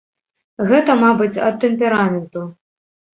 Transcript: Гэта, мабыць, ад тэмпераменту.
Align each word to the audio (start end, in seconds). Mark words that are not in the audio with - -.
Гэта, 0.69 0.95
мабыць, 1.01 1.41
ад 1.49 1.59
тэмпераменту. 1.65 2.47